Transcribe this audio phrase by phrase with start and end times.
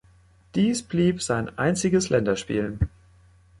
[0.55, 2.79] Dies blieb sein einziges Länderspiel.